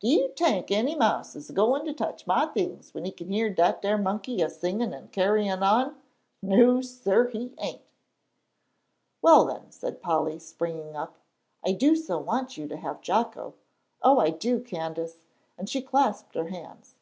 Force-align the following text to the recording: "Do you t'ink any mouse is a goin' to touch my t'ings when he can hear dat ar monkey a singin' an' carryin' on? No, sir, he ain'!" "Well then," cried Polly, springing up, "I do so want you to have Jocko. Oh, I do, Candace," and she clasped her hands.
"Do 0.00 0.08
you 0.08 0.30
t'ink 0.32 0.70
any 0.70 0.94
mouse 0.94 1.36
is 1.36 1.50
a 1.50 1.52
goin' 1.52 1.84
to 1.84 1.92
touch 1.92 2.26
my 2.26 2.46
t'ings 2.46 2.94
when 2.94 3.04
he 3.04 3.10
can 3.12 3.28
hear 3.28 3.50
dat 3.50 3.84
ar 3.84 3.98
monkey 3.98 4.40
a 4.40 4.48
singin' 4.48 4.94
an' 4.94 5.08
carryin' 5.08 5.62
on? 5.62 6.00
No, 6.40 6.80
sir, 6.80 7.28
he 7.28 7.52
ain'!" 7.58 7.80
"Well 9.20 9.44
then," 9.44 9.66
cried 9.78 10.00
Polly, 10.00 10.38
springing 10.38 10.96
up, 10.96 11.18
"I 11.62 11.72
do 11.72 11.94
so 11.94 12.16
want 12.18 12.56
you 12.56 12.66
to 12.68 12.76
have 12.78 13.02
Jocko. 13.02 13.52
Oh, 14.00 14.18
I 14.18 14.30
do, 14.30 14.60
Candace," 14.60 15.18
and 15.58 15.68
she 15.68 15.82
clasped 15.82 16.34
her 16.36 16.48
hands. 16.48 16.94